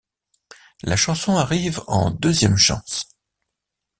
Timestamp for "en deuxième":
1.85-2.57